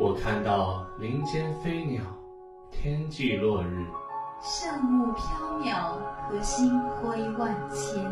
[0.00, 2.00] 我看到林间飞鸟，
[2.70, 3.84] 天际落日，
[4.40, 5.98] 圣木飘渺，
[6.28, 8.04] 和星辉万千。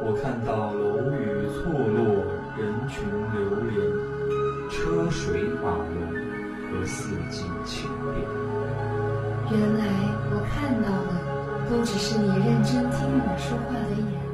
[0.00, 2.24] 我看到楼宇错落，
[2.56, 3.04] 人群
[3.34, 3.76] 流连，
[4.70, 6.00] 车水马龙
[6.72, 8.24] 和四季千变。
[9.50, 9.84] 原来
[10.30, 11.12] 我看到的，
[11.68, 14.27] 都只是你认真听我说话的眼。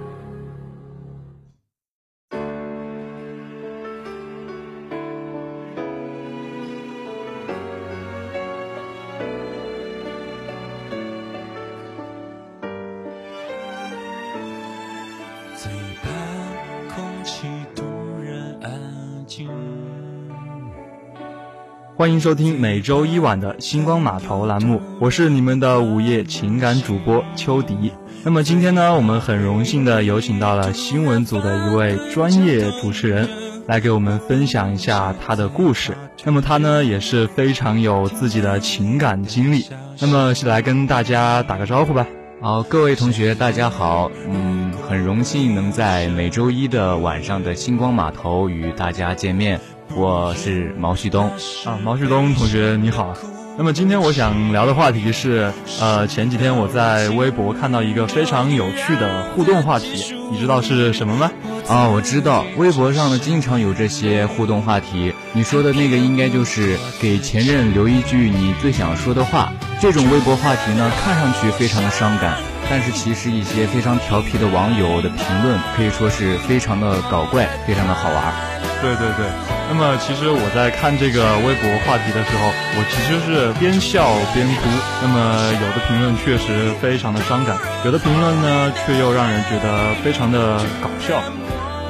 [21.97, 27.93] 欢迎收听每周一晚的星光码头栏目，我是你们的午夜情感主播秋迪。
[28.25, 33.29] 那么今天呢，我们很荣幸的有请到了新闻组的一位专业主持人，
[33.69, 35.97] 来给我们分享一下他的故事。
[36.25, 39.65] 那么他呢，也是非常有自己的情感经历。
[40.01, 42.09] 那么是来跟大家打个招呼吧。
[42.41, 44.11] 好，各位同学，大家好。
[44.29, 49.61] 嗯，很荣幸能在每周一的晚上的星光码头与大家见面。
[49.97, 51.31] 我是毛旭东
[51.65, 53.15] 啊，毛旭东同学你好。
[53.57, 61.31] 那么今天我想聊的话题是，呃，前几天我在微博看到一个非常有趣的互动话题，你知道是什么吗？
[61.69, 65.15] 啊，我知道，微博上呢经常有这些互动话题。
[65.33, 69.53] 你说的那个应该就是给前任留一句你最想说的话。
[69.81, 78.35] 这种微博话题呢，看上去非常的伤感，但是其实一些非常调皮的网友的评论可以说是非常的搞怪，非常的好玩。
[78.83, 79.54] 对对对。
[79.69, 84.63] 那么其实我在看这个微博话题的时候，我其实是边笑边哭。
[85.03, 91.23] 那么有的评论确实非常的伤感，有的评论呢却又让人觉得非常的搞笑。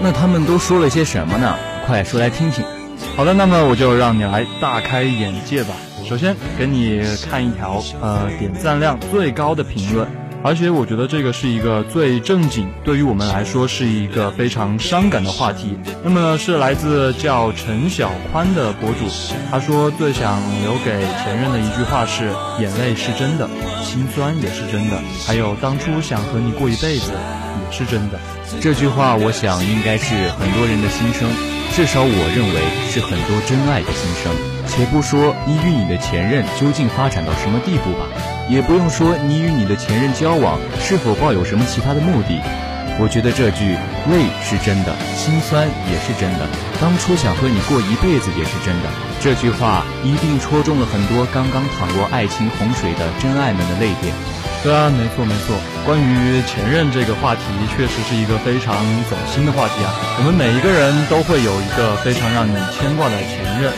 [0.00, 1.54] 那他们都说了些什么呢？
[1.86, 2.64] 快说来听听。
[3.16, 5.74] 好的，那么我就让你来大开眼界吧。
[6.08, 10.08] 首先给你看一条呃点赞量最高的评论。
[10.46, 15.74] 而且我觉得这个是一个最正经，对于我们来说是一个非常伤感的话题。
[16.02, 19.06] 那么是来自叫陈小宽的博主，
[19.50, 23.48] 他说最想留给前任的一句话是：眼泪是真的，
[23.82, 28.20] 心酸也是真的，还有当初想和你过一辈子也是真的。
[28.60, 31.26] 这句话我想应该是很多人的心声，
[31.72, 34.30] 至少我认为是很多真爱的心声。
[34.68, 38.33] 且不说你与你的前任究竟发展到什么地步吧。
[38.48, 42.40] 也不用说你与你的前任交往是否抱有什么其他的目的，
[43.00, 43.76] 我觉得这句
[44.10, 46.46] 累是真的，心酸也是真的，
[46.80, 48.90] 当初想和你过一辈子也是真的。
[49.20, 54.12] 这句话一定戳中了很多刚刚淌过爱情洪水的真爱们的泪点。
[54.64, 55.52] 对啊，没错没错。
[55.84, 57.44] 关于前任这个话题，
[57.76, 58.80] 确实是一个非常
[59.12, 59.92] 走心的话题啊。
[60.16, 63.68] 我们每一个人都会有一个非常让你牵挂的前任。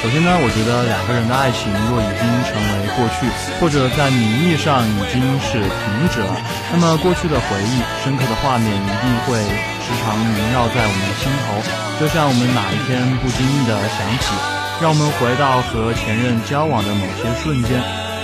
[0.00, 3.28] 首先呢，我觉得两个人的爱情若已经成为过去，
[3.60, 6.32] 或者在名义上已经是停止了，
[6.72, 11.60] 那么过去的回忆、深刻的画面一定会时常萦绕在我们的心头，
[12.00, 14.32] 就像我们哪一天不经意的想起，
[14.80, 17.76] 让我们回到和前任交往的某些瞬间。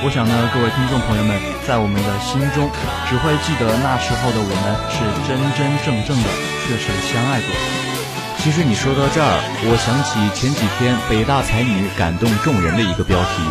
[0.05, 2.71] 我想呢，各位听众朋友们，在我们的心中，
[3.11, 6.31] 只会记得那时候的我们是真真正正的，
[6.63, 7.51] 确实相爱过。
[8.39, 9.35] 其实你说到这儿，
[9.67, 13.43] 我想起前几天北大才女感动众人的一个标题，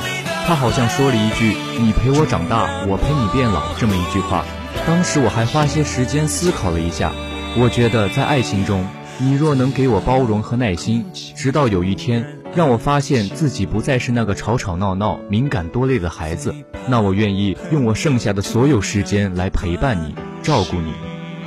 [0.47, 4.45] 她好像说了一句“你陪我长大，我陪你变老”这么一句话。
[4.87, 7.11] 当时我还花些时间思考了一下，
[7.57, 8.87] 我觉得在爱情中，
[9.17, 11.05] 你若能给我包容和耐心，
[11.35, 12.23] 直到有一天。
[12.55, 16.55] 让我发现自己不再是那个吵吵闹闹、敏感多累的孩子，
[16.87, 20.93] 那我愿意用我剩下的所有时间来陪伴你、照顾你。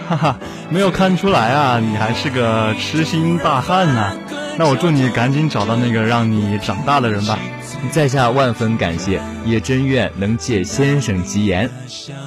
[0.06, 4.12] 哈哈，没有看出来啊，你还是个痴心大汉呢。
[4.58, 7.38] 那我祝你赶紧找到那个让你长大的人吧。
[7.90, 11.70] 在下万分感谢，也真愿能借先生吉言。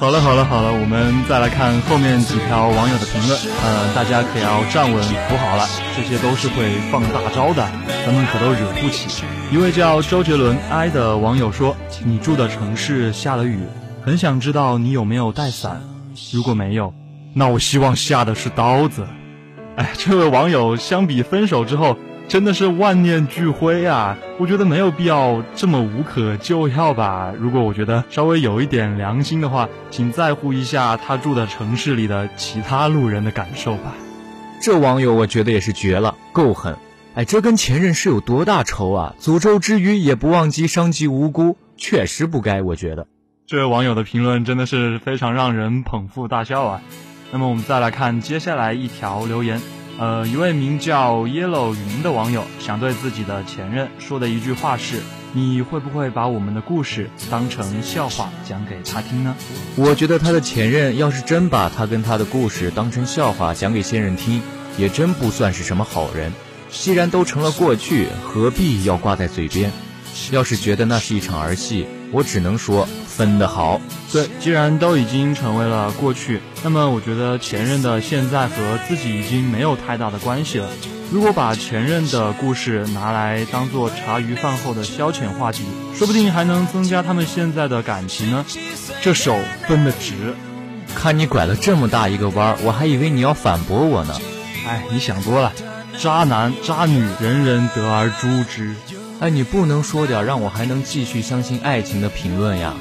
[0.00, 3.38] 好了好了好了，我们再来看后面几条网友的评论。
[3.62, 7.70] 呃，大家可要站稳扶好了，这些都是会放大招的，
[8.04, 9.22] 咱们可都惹不起。
[9.52, 13.60] 一位叫周杰伦 I 的网友说：“你住的城市下了雨，
[14.04, 15.82] 很想知道你有没有带伞。
[16.32, 16.92] 如果没有，
[17.34, 19.06] 那我希望下的是刀子。”
[19.76, 21.96] 哎，这位网友相比分手之后。
[22.32, 24.16] 真的是万念俱灰啊！
[24.38, 27.30] 我觉得没有必要这么无可救药吧。
[27.38, 33.92] 如果我觉得稍微有一点良心的话，请在乎一下他住的城市里的其他路人的感受吧。
[34.62, 36.74] 这网友我觉得也是绝了，够狠！
[37.16, 39.14] 哎，这跟前任是有多大仇啊？
[39.20, 42.62] 诅咒之余也不忘记伤及无辜，确实不该。
[42.62, 43.06] 我觉得
[43.46, 46.80] 这位网友的评论真的是非常让人捧腹大笑啊。
[47.30, 49.60] 那么我们再来看接下来一条留言。
[49.98, 55.00] 呃，一位名叫 Yellow 云的网友想对自己的前任说的一句话是：
[55.32, 59.36] 你会不会把我们的故事当成笑话讲给他听呢？
[59.76, 64.42] 我觉得他的前任要是真把他跟他的故事当成笑话讲给现任听，
[64.76, 66.32] 也真不算是什么好人。
[66.70, 69.70] 既然都成了过去，何必要挂在嘴边？
[70.30, 73.80] 要是觉得那是一场儿戏，我只能说分得好。
[74.10, 80.68] 对，既然都已经成为了过去，那么我觉得前任的现在和自己已经没有太大的关系了。
[81.10, 85.62] 如果把前任的故事拿来当做茶余饭后的消遣话题，
[85.94, 88.46] 说不定还能增加他们现在的感情呢。
[89.02, 89.36] 这手
[89.68, 90.34] 分得直，
[90.94, 94.14] 看你拐了这么大一个弯儿，我还以为你要反驳我呢。
[94.66, 95.52] 哎，你想多了。
[95.98, 98.74] 渣男渣女，人人得而诛之。
[99.20, 102.72] 哎，你不能说点让我还能继续相信爱情的评论呀？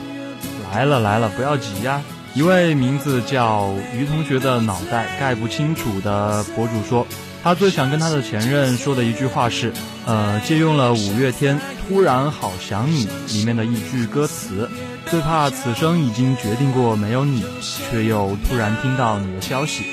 [0.71, 2.01] 来了来了，不要急呀。
[2.33, 7.05] 一位名字叫于同学的脑袋盖不清楚的博主说，
[7.43, 9.73] 他最想跟他的前任说的一句话是，
[10.05, 11.57] 呃，借用了五月天
[11.89, 14.69] 《突然好想你》里面的一句歌词，
[15.07, 19.83] 最怕此生已经决定过没有你，却又突然听到你的消息。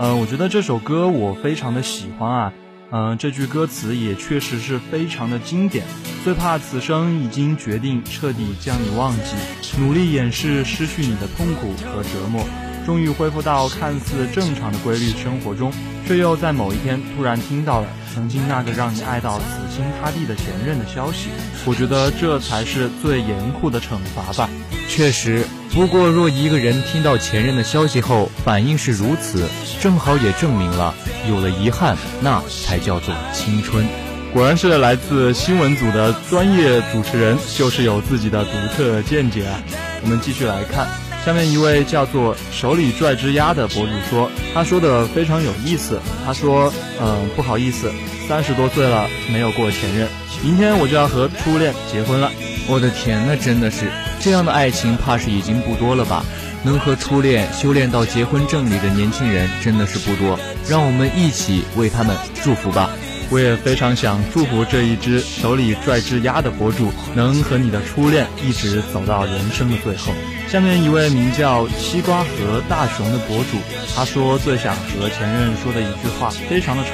[0.00, 2.52] 嗯，我觉得这首歌我非常的喜欢啊。
[2.96, 5.84] 嗯，这句歌词也确实是非常的经典。
[6.22, 9.34] 最怕此生已经决定彻底将你忘记，
[9.80, 12.46] 努力掩饰失去你的痛苦和折磨，
[12.84, 15.72] 终于恢复到看似正常的规律生活中，
[16.06, 19.44] 却又在某一天突然听到了曾经那个让你爱到死
[19.74, 21.28] 心塌地的前任的消息。
[21.64, 24.48] 我觉得这才是最严酷的惩罚吧。
[24.86, 29.48] 确实，不过若一个人听到前任的消息后反应是如此，
[29.80, 30.94] 正好也证明了
[31.26, 33.86] 有了遗憾，那才叫做青春。
[34.32, 39.58] 果然是来自新闻组的专业主持人，就是有自己的独特见解啊。
[40.02, 40.86] 我们继续来看，
[41.24, 45.98] 下面一位叫做手里拽只鸭的博主说，他说的非常有意思。
[46.26, 47.90] 他说，嗯，不好意思，
[48.28, 50.06] 三十多岁了没有过前任，
[50.42, 52.30] 明天我就要和初恋结婚了。
[52.68, 53.90] 我的天，那真的是。
[54.20, 56.22] 这样的爱情怕是已经不多了吧？
[56.62, 60.38] 能和初恋修炼到结婚证里的年轻人真的是不多，
[60.68, 62.90] 让我们一起为他们祝福吧！
[63.30, 70.12] 我也非常想祝福这一只手里拽只鸭的博主，能和你的初恋一直走到人生的最后。
[70.48, 73.58] 下面一位名叫西瓜和大熊的博主，
[73.96, 76.92] 他说最想和前任说的一句话非常的长，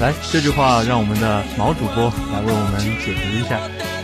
[0.00, 3.60] 来，这句话让我们的毛主播来为我们解读一下。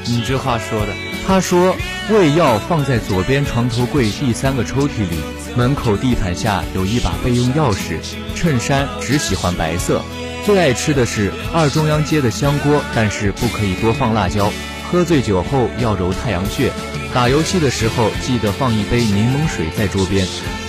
[0.07, 0.93] 你这话说的，
[1.27, 1.75] 他说
[2.11, 5.17] 胃药放在左边床头柜第三个抽屉里，
[5.57, 7.97] 门口地毯下有一把备用钥匙，
[8.35, 10.03] 衬衫只喜欢白色，
[10.45, 14.53] 最爱吃的是二中央街的香锅，但是不可以多放辣椒。
[14.93, 16.71] 喝醉酒后要揉太阳穴，
[17.15, 20.27] 打游戏的时候记得放一杯柠檬水在桌边。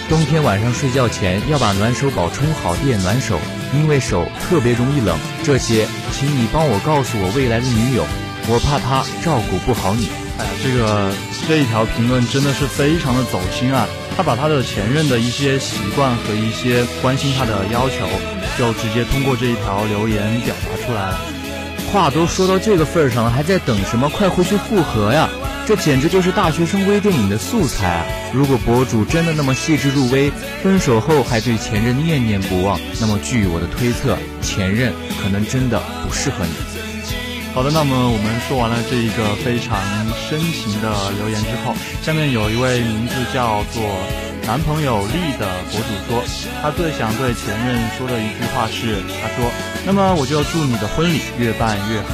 [0.07, 3.37] 冬天晚上睡觉前要把暖手宝充好电暖手，
[3.73, 5.17] 因为手特别容易冷。
[5.43, 8.05] 这些，请你帮我告诉我未来的女友。
[8.47, 10.07] 我怕她照顾不好你。
[10.37, 11.11] 哎呀，这个
[11.49, 13.85] 这一条评论真的是非常的走心啊！
[14.15, 18.07] 他把他的前任的一些习惯和一些关心他的要求，
[18.57, 21.19] 就直接通过这一条留言表达出来了。
[21.91, 24.09] 话都说到这个份儿上了，还在等什么？
[24.09, 25.29] 快回去复合呀！
[25.67, 28.05] 这简直就是大学生微电影的素材啊！
[28.33, 30.31] 如果博主真的那么细致入微，
[30.61, 36.74] 分手后还对前任念念不忘，那么据我的推测，前任可能真的不适合你。
[37.55, 39.79] 好的，那么我们说完了这一个非常
[40.27, 43.81] 深情的留言之后，下面有一位名字叫做
[44.45, 46.21] 男朋友力的博主说，
[46.61, 49.49] 他最想对前任说的一句话是，他说，
[49.85, 52.07] 那么我就祝你的婚礼越办越好。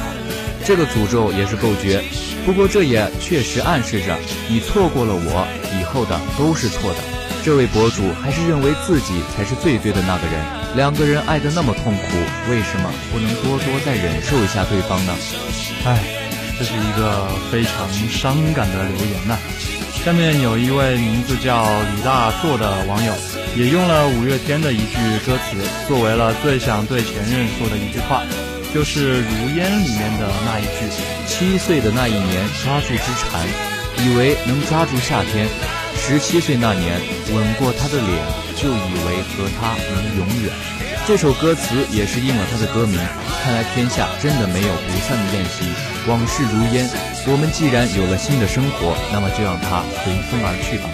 [0.64, 2.00] 这个诅咒也是够绝，
[2.46, 4.16] 不过这也确实暗示着
[4.48, 5.44] 你错过了我，
[5.74, 6.98] 以后的都是错的。
[7.42, 10.61] 这位博主还是认为自己才是最对的那个人。
[10.74, 12.02] 两个人爱得那么痛苦，
[12.50, 15.14] 为什么不能多多再忍受一下对方呢？
[15.84, 15.98] 唉，
[16.58, 19.36] 这是一个非常伤感的留言呐。
[20.02, 21.64] 下面有一位名字叫
[21.94, 23.12] 李大硕的网友，
[23.54, 28.22] 也用了五月天的一句歌词，作为了最想对前任说的一句话，
[28.74, 30.88] 就是《如烟》里面的那一句：
[31.28, 33.46] 七岁的那一年，抓住之蝉，
[33.98, 35.46] 以为能抓住夏天。
[36.04, 37.00] 十七岁那年，
[37.32, 40.52] 吻过他的脸，就以为和他能永远。
[41.06, 42.98] 这首歌词也是应了他的歌名。
[43.42, 45.64] 看来天下真的没有不散的宴席，
[46.08, 46.90] 往事如烟。
[47.28, 50.90] 我们既然有了新的生活，那么就让它随风而去吧。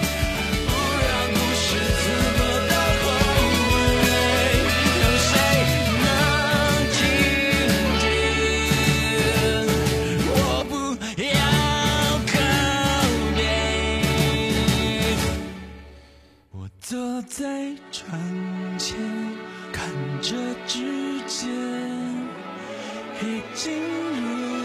[16.88, 17.44] 坐在
[17.92, 18.18] 窗
[18.78, 18.96] 前
[19.70, 19.90] 看
[20.22, 20.34] 着
[20.66, 21.46] 指尖
[23.20, 24.57] 已经如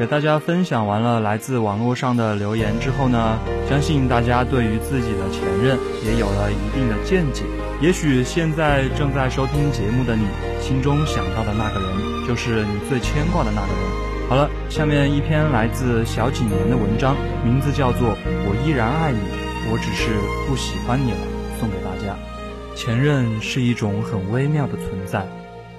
[0.00, 3.38] 给大家分享完了来自网络上的留言之后呢，
[3.68, 7.44] 相信大家对于自己的前任也有了一定的见解。
[7.82, 10.24] 也许现在正在收听节目的你，
[10.58, 14.30] 心中想到的那个人，就是你最牵挂的那个人。
[14.30, 17.14] 好了，下面一篇来自小几年的文章，
[17.44, 19.20] 名字叫做《我依然爱你，
[19.70, 20.12] 我只是
[20.48, 21.18] 不喜欢你了》，
[21.60, 22.16] 送给大家。
[22.74, 25.28] 前任是一种很微妙的存在，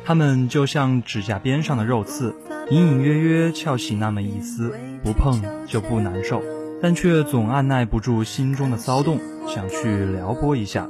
[0.06, 2.36] 他们就像指甲边上的肉刺。
[2.72, 4.74] 隐隐约约翘起那么一丝，
[5.04, 6.42] 不碰就不难受，
[6.82, 10.88] 但却总按耐不住心中的骚动，想去撩拨一下，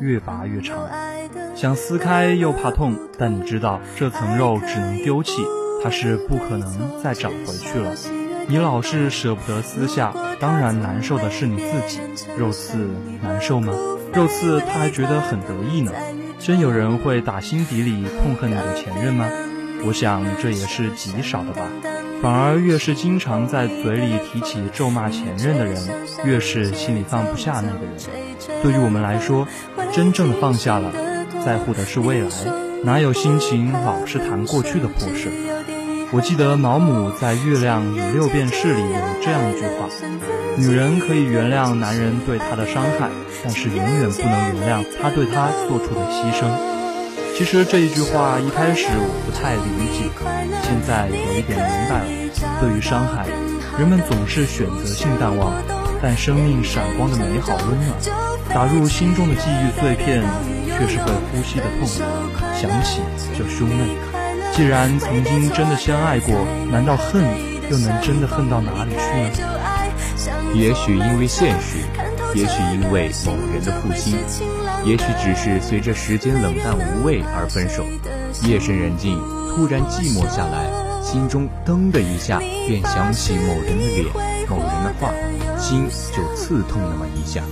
[0.00, 0.78] 越拔越长，
[1.56, 5.42] 想撕开又怕痛，但你知道这层肉只能丢弃，
[5.82, 7.92] 它是不可能再长回去了。
[8.46, 11.98] 你老是舍不得撕下，当然难受的是你自己。
[12.38, 12.76] 肉刺
[13.20, 13.72] 难受吗？
[14.12, 15.90] 肉刺他还觉得很得意呢。
[16.38, 19.28] 真有人会打心底里痛恨你的前任吗？
[19.86, 21.62] 我想这也是极少的吧，
[22.22, 25.76] 反而越是经常在嘴里提起咒骂前任的人，
[26.24, 28.62] 越是心里放不下那个人。
[28.62, 29.46] 对于我们来说，
[29.92, 30.90] 真正的放下了，
[31.44, 32.28] 在乎的是未来，
[32.82, 35.28] 哪有心情老是谈过去的破事？
[36.12, 39.88] 我记得毛姆在《月亮与六便士》里有这样一句话：
[40.56, 43.10] 女人可以原谅男人对她的伤害，
[43.42, 46.48] 但是永远不能原谅他对她做出的牺牲。
[47.36, 50.06] 其实这一句话一开始我不太理解，
[50.62, 52.06] 现在有一点明白了。
[52.60, 53.26] 对于伤害，
[53.76, 55.52] 人们总是选择性淡忘，
[56.00, 57.98] 但生命闪光的美好温暖，
[58.54, 60.22] 打入心中的记忆碎片，
[60.78, 61.88] 却是会呼吸的痛，
[62.54, 63.00] 想起
[63.36, 63.88] 就胸闷。
[64.54, 67.24] 既然曾经真的相爱过，难道恨
[67.68, 70.54] 又能真的恨到哪里去呢？
[70.54, 71.78] 也许因为现实，
[72.32, 74.16] 也许因为某人的负心。
[74.84, 77.84] 也许只是随着时间冷淡无味而分手。
[78.46, 82.38] 夜深人静，突然寂寞下来，心中噔的一下，
[82.68, 84.06] 便想起某人的脸、
[84.48, 85.10] 某人的话，
[85.58, 87.42] 心就刺痛那么一下。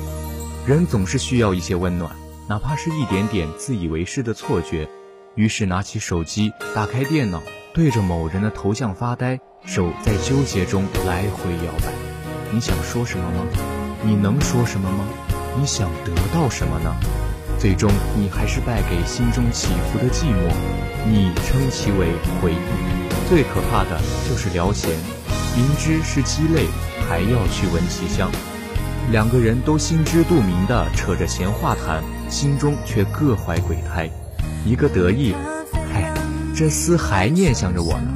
[0.66, 2.10] 人总是需要一些温暖，
[2.48, 4.86] 哪怕是一点点自以为是的错觉。
[5.34, 11.90] 于是拿起手机，打开电脑，对着某人的头像发呆，手在纠结中来回摇摆。
[12.52, 13.46] 你想说什么吗？
[14.04, 15.06] 你能说什么吗？
[15.58, 16.94] 你想得到什么呢？
[17.58, 20.52] 最终，你还是败给心中起伏的寂寞。
[21.06, 22.08] 你称其为
[22.40, 23.28] 回忆。
[23.28, 24.90] 最可怕的就是聊闲，
[25.56, 26.66] 明知是鸡肋，
[27.08, 28.30] 还要去闻其香。
[29.10, 34.08] 两个人都心知肚明地扯着闲话谈，心中却各怀鬼胎。
[34.64, 35.34] 一个得意，
[35.92, 36.12] 嗨，
[36.54, 38.08] 这厮还念想着我呢；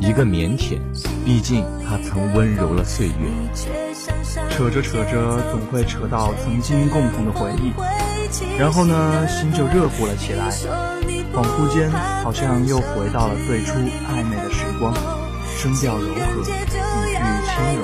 [0.00, 0.78] 一个腼腆，
[1.24, 3.91] 毕竟他曾温柔了岁月。
[4.54, 7.72] 扯着扯着，总会扯到曾经共同的回忆。
[8.58, 10.50] 然后呢，心就热乎了起来，
[11.32, 11.90] 恍惚间
[12.22, 14.94] 好像又回到了最初暧昧的时光，
[15.56, 17.82] 声调柔和，语句轻柔，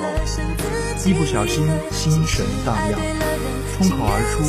[1.05, 2.99] 一不小心心神荡漾，
[3.75, 4.43] 冲口而出，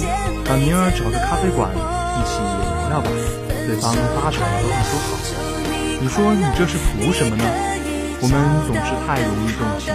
[0.44, 3.08] 把明儿找个咖啡馆一起聊聊吧。
[3.66, 5.08] 对方八成都会说好。
[6.00, 7.44] 你说你这是图什么呢？
[8.22, 8.36] 我们
[8.66, 9.94] 总是太容易动情，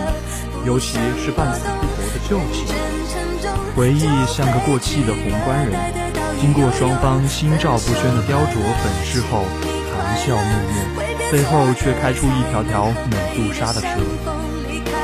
[0.65, 1.95] 尤其是半死不
[2.27, 2.65] 旧情。
[3.75, 5.79] 回忆像个过气的宏观人，
[6.39, 9.44] 经过双方心照不宣的雕琢粉饰后，
[9.94, 13.88] 含笑暮暮，背后却开出一条条美杜莎的蛇。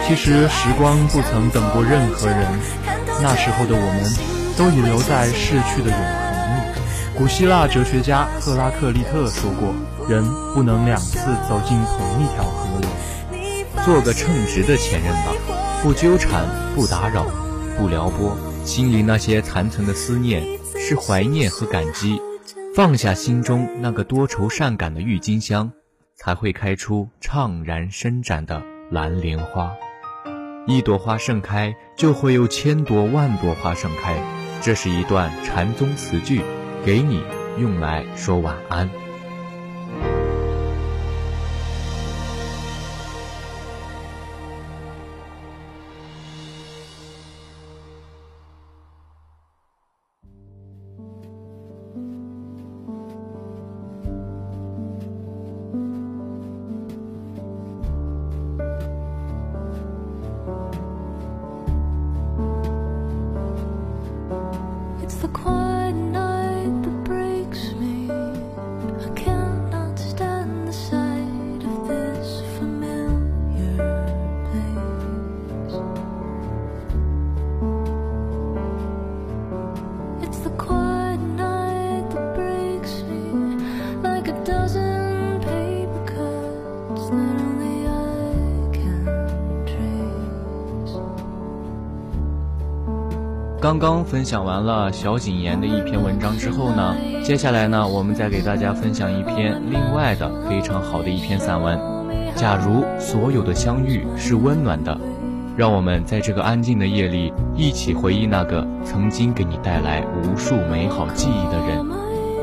[0.07, 2.47] 其实时光不曾等过任何人，
[3.21, 4.11] 那时候的我们，
[4.57, 7.17] 都已留在逝去的永恒里。
[7.17, 9.73] 古希腊哲学家赫拉克利特说过
[10.09, 10.23] ：“人
[10.53, 12.89] 不能两次走进同一条河流。”
[13.85, 15.33] 做个称职的前任吧，
[15.83, 16.45] 不纠缠，
[16.75, 17.25] 不打扰，
[17.75, 18.37] 不撩拨。
[18.63, 20.43] 心里那些残存的思念，
[20.77, 22.21] 是怀念和感激。
[22.75, 25.71] 放下心中那个多愁善感的郁金香，
[26.15, 28.61] 才会开出怅然伸展的
[28.91, 29.71] 蓝莲花。
[30.67, 34.23] 一朵花盛开，就会有千朵万朵花盛开。
[34.61, 36.43] 这是一段禅宗词句，
[36.85, 37.23] 给你
[37.57, 38.87] 用来说晚安。
[93.71, 101.79] 刚刚分享完了小景言的一篇文章之后呢，接下来呢，我们再给大家分享一篇另外的非常好的一篇散文。
[102.35, 104.99] 假如所有的相遇是温暖的，
[105.55, 111.79] 让我们在这个安静的夜里一起回忆那个曾经给你带来无数美好记忆的人。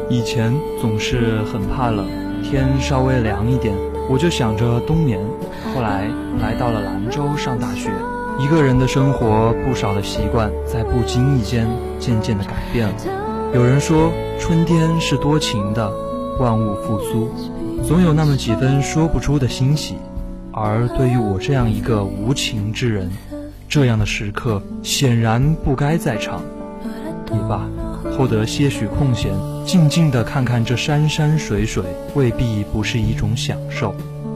[0.08, 2.06] 以前总是很怕冷，
[2.42, 3.74] 天稍微凉一点，
[4.08, 5.20] 我就想着冬眠。
[5.74, 6.08] 后来
[6.40, 7.90] 来到了兰州上大学。
[8.40, 11.66] 一个人的生活，不少的习惯在不经意间
[11.98, 12.94] 渐渐的改变了。
[13.52, 15.90] 有人说，春天是多情的，
[16.38, 17.28] 万物复苏，
[17.84, 19.96] 总有那么几分说不出的欣喜。
[20.52, 23.10] 而对于我这样一个无情之人，
[23.68, 26.40] 这样的时刻显然不该在场。
[27.32, 27.68] 也罢，
[28.16, 29.32] 获得些许空闲，
[29.66, 31.82] 静静地看看这山山水水，
[32.14, 33.92] 未必不是一种享受。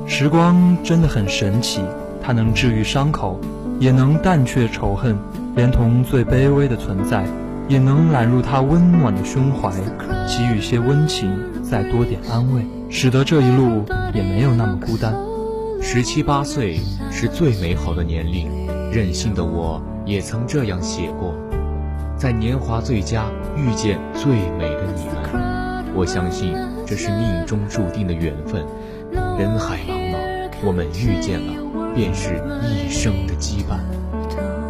[0.09, 1.81] 时光真的很神奇，
[2.21, 3.41] 它能治愈伤口。
[3.83, 5.19] 也能淡却仇恨，
[5.57, 7.25] 连同最卑微的存在，
[7.67, 9.73] 也能揽入他温暖的胸怀，
[10.29, 13.85] 给予些温情，再多点安慰，使得这一路
[14.15, 15.13] 也没有那么孤单。
[15.81, 16.79] 十七八岁
[17.11, 18.49] 是最美好的年龄，
[18.93, 21.35] 任性的我也曾这样写过，
[22.17, 23.25] 在年华最佳
[23.57, 26.55] 遇见最美的你们，我相信
[26.87, 28.65] 这是命中注定的缘分。
[29.41, 30.19] 人海茫茫，
[30.65, 31.62] 我们遇见了。
[31.95, 33.79] 便是一生的羁绊。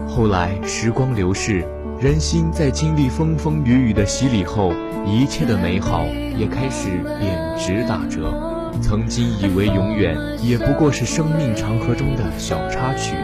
[0.09, 1.65] 后来时光流逝，
[2.01, 4.73] 人心在经历风风雨雨的洗礼后，
[5.07, 6.05] 一切的美好
[6.37, 6.89] 也开始
[7.19, 8.33] 贬值打折。
[8.81, 13.15] 曾经以为永远，也不过是生命长河中的小插曲。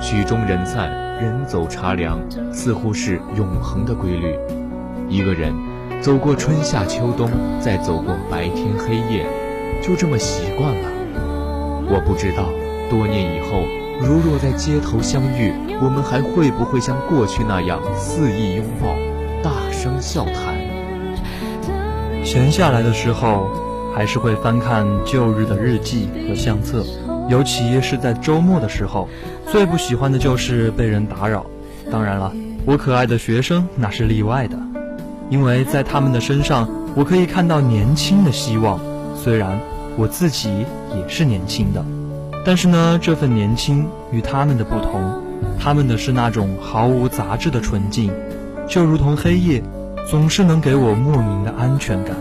[0.00, 2.20] 曲终人散，人走茶凉，
[2.52, 4.36] 似乎是永恒的规律。
[5.08, 5.54] 一个人
[6.02, 7.30] 走过春夏秋冬，
[7.60, 9.26] 再走过白天黑夜，
[9.82, 10.90] 就这么习惯了。
[11.88, 12.65] 我不知道。
[12.88, 13.62] 多年以后，
[14.00, 18.94] 如若在街头相遇，我们还会不会像过去那样肆意拥抱、
[19.42, 20.56] 大声笑谈？
[22.24, 23.48] 闲下来的时候，
[23.94, 26.84] 还是会翻看旧日的日记和相册，
[27.28, 29.08] 尤其是在周末的时候，
[29.46, 31.46] 最不喜欢的就是被人打扰。
[31.90, 32.32] 当然了，
[32.64, 34.58] 我可爱的学生那是例外的，
[35.30, 38.80] 因为在他们的身上，我可以看到年轻的希望。
[39.14, 39.58] 虽然
[39.96, 41.84] 我自己也是年轻的。
[42.46, 45.20] 但是呢，这份年轻与他们的不同，
[45.58, 48.12] 他们的是那种毫无杂质的纯净，
[48.68, 49.60] 就如同黑夜，
[50.08, 52.16] 总是能给我莫名的安全感。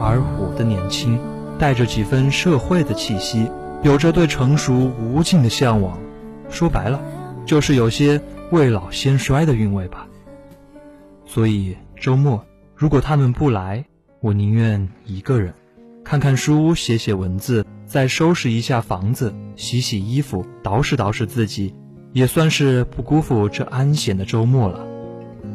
[0.00, 1.20] 而我的年轻，
[1.58, 3.46] 带着几分社会的气息，
[3.82, 5.98] 有着对成熟无尽的向往。
[6.48, 6.98] 说白了，
[7.44, 8.18] 就是有些
[8.50, 10.06] 未老先衰的韵味吧。
[11.26, 12.42] 所以周末，
[12.74, 13.84] 如果他们不来，
[14.20, 15.52] 我宁愿一个人，
[16.02, 17.66] 看看书，写写文字。
[17.94, 21.72] 再收拾一下房子，洗洗衣服，捯饬捯饬自己，
[22.12, 24.84] 也算是不辜负这安闲的周末了。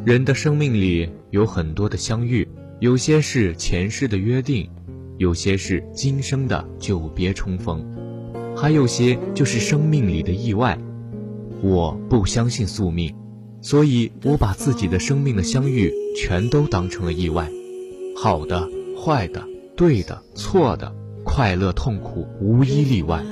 [0.06, 2.48] 人的生命里有很多的相遇，
[2.78, 4.66] 有些是前世的约定，
[5.18, 7.84] 有些是今生的久别重逢，
[8.56, 10.78] 还有些就是生命里的意外。
[11.60, 13.14] 我不相信宿命，
[13.60, 17.50] 所以我把自己的生命的相遇全都当成了意外，
[18.16, 18.66] 好的、
[18.98, 20.99] 坏的、对的、错的。
[21.32, 23.22] 快乐、痛苦，无一例外。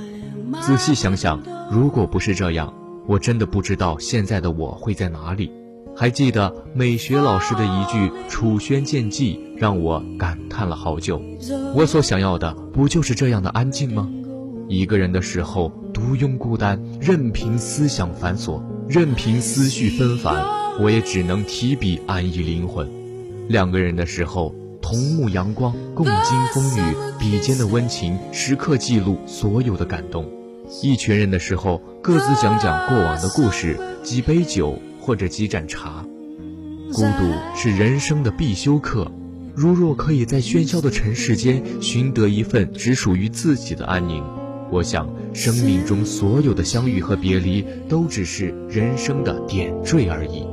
[0.61, 2.73] 仔细想想，如果不是这样，
[3.05, 5.51] 我真的不知道现在的我会在哪里。
[5.97, 11.21] 还记得美学老师的一句“楚轩见迹”，让我感叹了好久。
[11.75, 14.09] 我所想要的，不就是这样的安静吗？
[14.69, 20.45] 一个人的时候，独拥孤单，任凭思想繁琐，任凭思绪纷繁，
[20.79, 22.89] 我也只能提笔安逸灵魂。
[23.49, 24.55] 两个人的时候。
[24.81, 26.15] 同沐阳光，共经
[26.53, 30.25] 风雨，笔尖的温情时刻记录所有的感动。
[30.81, 36.05] 一群人的时候，各自讲讲过往的故事，几杯酒或者几盏茶。
[36.93, 39.11] 孤独是人生的必修课。
[39.55, 44.23] 如若可以在喧嚣的尘世间寻得一份只属于自己的安宁，
[44.71, 50.47] 我想生命中所有的相遇和别离都只是人生的点缀而已。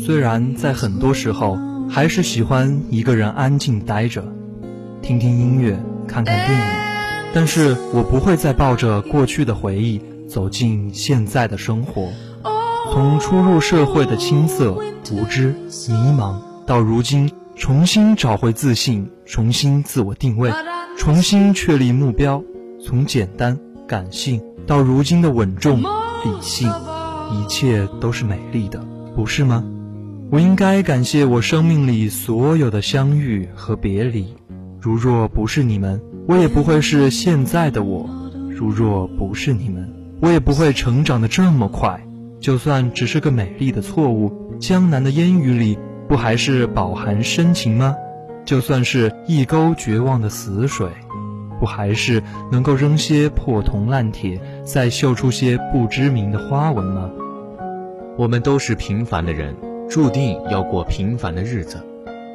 [0.00, 1.58] 虽然在很多时候。
[1.88, 4.24] 还是喜欢一个人安静待着，
[5.02, 6.66] 听听音乐，看看电影。
[7.32, 12.08] 但是我不会再抱着过去的回忆走进现在的生活。
[12.92, 15.54] 从初入社会的青涩、无知、
[15.88, 20.52] 迷茫，到如今重新找回自信，重新自我定位，
[20.98, 22.42] 重新确立目标。
[22.84, 26.70] 从简单、感性到如今的稳重、理性，
[27.32, 28.84] 一切都是美丽的，
[29.16, 29.64] 不是吗？
[30.34, 34.34] 我应该感谢我生命里所有的相遇和别离，
[34.80, 38.04] 如若不是你们，我也不会是现在的我；
[38.50, 39.88] 如若不是你们，
[40.20, 42.04] 我也不会成长的这么快。
[42.40, 47.94] 就算只是个美丽的错误，江南的烟雨里，不还是饱含深情吗？
[48.44, 50.88] 就算是一沟绝望的死水，
[51.60, 52.20] 不还是
[52.50, 57.08] 能够扔些破铜烂铁，再绣出些不知名的花纹吗？
[58.18, 59.54] 我们都是平凡的人，
[59.88, 61.78] 注定要过平凡的日子。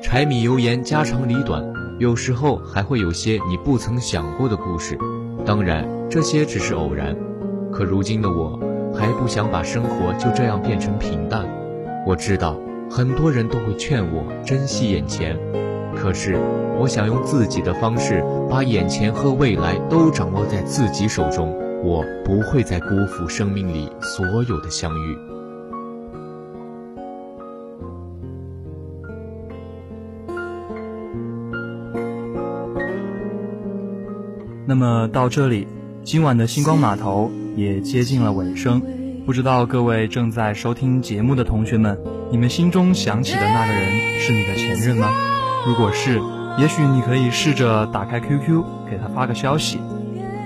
[0.01, 1.63] 柴米油盐，家长里短，
[1.99, 4.97] 有时候还会有些你不曾想过的故事。
[5.45, 7.15] 当然，这些只是偶然。
[7.71, 8.59] 可如今的我。
[8.91, 11.47] 还不想把生活就这样变成平淡。
[12.07, 12.59] 我知道
[12.89, 15.37] 很多人都会劝我珍惜眼前，
[15.95, 16.37] 可是
[16.79, 21.55] 我想用自己的方式把眼前和未来都掌握在自己手中。
[21.83, 25.17] 我不会再辜负生命里所有的相遇。
[34.69, 35.67] 那么到这里，
[36.03, 37.31] 今晚的星光码头。
[37.55, 38.79] 也接近了尾声，
[39.25, 41.99] 不知道各位正在收听节目的同学们，
[42.31, 45.09] 你们心中想起的那个人是你的前任吗？
[45.65, 46.21] 如果是，
[46.59, 49.79] 也许你可以试着打开 QQ 给他发个消息。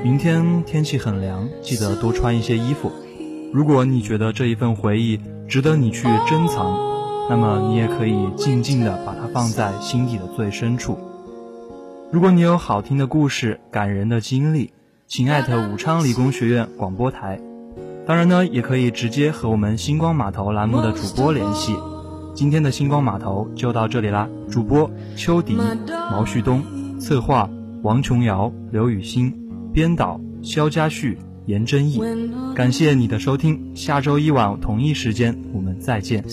[0.05, 2.89] 明天天气很凉，记得多穿一些衣服。
[3.51, 6.73] 如果你觉得这一份回忆值得你去珍藏，
[7.29, 10.97] 那么你也可以静静地把它放在心底的最深处。
[12.13, 14.71] 如果你有好听的故事、感人的经历，
[15.07, 17.41] 请艾特武昌理工学院广播台，
[18.05, 21.75] 当然呢，也可以直接和我们星光码头栏目的主播联系。
[22.35, 25.57] 今天的星光码头就到这里啦，主播邱迪、
[26.11, 26.61] 毛旭东，
[26.99, 27.49] 策划
[27.81, 29.33] 王琼瑶、刘雨欣，
[29.73, 31.99] 编导肖家旭、严真义。
[32.53, 36.23] 感谢你的收听，下周一晚同一时间我们再见。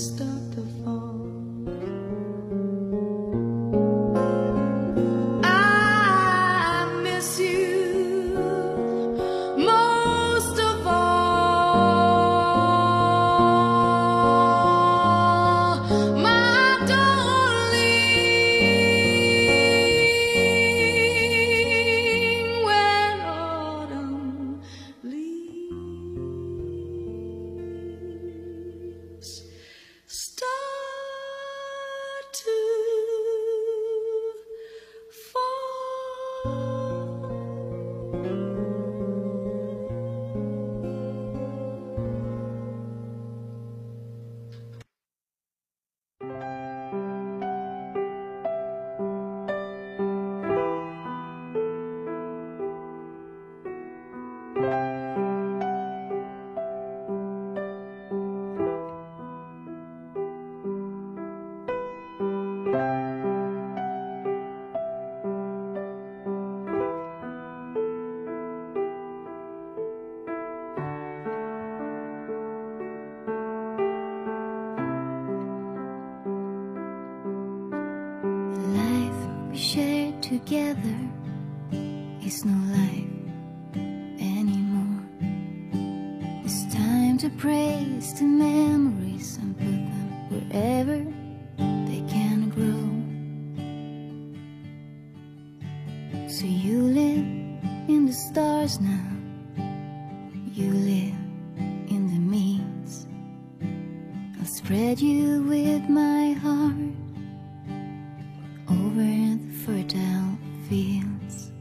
[109.65, 111.53] Fertile fields.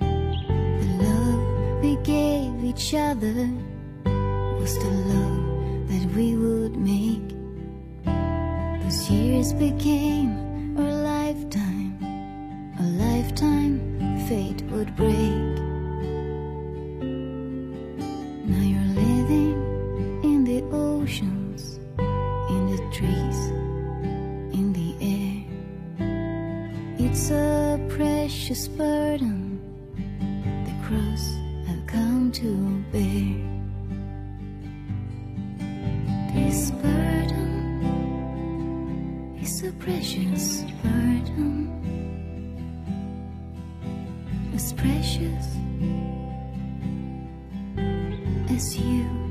[0.00, 3.50] The love we gave each other
[4.58, 7.28] was the love that we would make.
[8.82, 10.41] Those years became
[44.54, 45.56] as precious
[48.50, 49.21] as you.